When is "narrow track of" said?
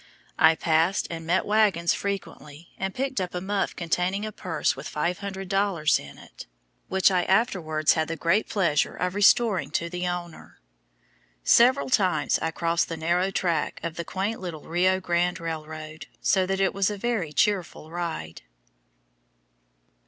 12.97-13.93